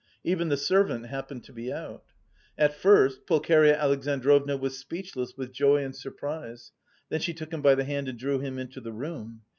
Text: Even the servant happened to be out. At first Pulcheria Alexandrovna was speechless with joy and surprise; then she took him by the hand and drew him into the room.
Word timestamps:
Even 0.23 0.49
the 0.49 0.57
servant 0.57 1.05
happened 1.05 1.43
to 1.43 1.53
be 1.53 1.71
out. 1.71 2.03
At 2.57 2.73
first 2.73 3.27
Pulcheria 3.27 3.79
Alexandrovna 3.79 4.57
was 4.57 4.79
speechless 4.79 5.37
with 5.37 5.53
joy 5.53 5.83
and 5.83 5.95
surprise; 5.95 6.71
then 7.09 7.19
she 7.19 7.35
took 7.35 7.53
him 7.53 7.61
by 7.61 7.75
the 7.75 7.83
hand 7.83 8.09
and 8.09 8.17
drew 8.17 8.39
him 8.39 8.57
into 8.57 8.81
the 8.81 8.93
room. 8.93 9.41